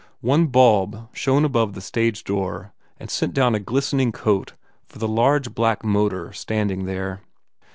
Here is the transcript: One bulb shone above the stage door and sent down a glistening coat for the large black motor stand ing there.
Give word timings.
One 0.21 0.47
bulb 0.47 1.09
shone 1.13 1.45
above 1.45 1.73
the 1.73 1.79
stage 1.79 2.23
door 2.23 2.73
and 2.99 3.07
sent 3.07 3.35
down 3.35 3.53
a 3.53 3.59
glistening 3.59 4.11
coat 4.11 4.53
for 4.87 4.97
the 4.97 5.07
large 5.07 5.53
black 5.53 5.83
motor 5.83 6.33
stand 6.33 6.71
ing 6.71 6.85
there. 6.85 7.21